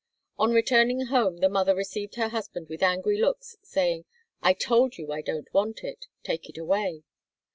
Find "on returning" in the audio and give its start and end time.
0.39-0.99